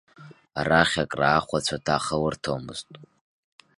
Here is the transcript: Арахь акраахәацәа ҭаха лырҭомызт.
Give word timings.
Арахь 0.59 0.97
акраахәацәа 1.03 1.77
ҭаха 1.85 2.15
лырҭомызт. 2.21 2.89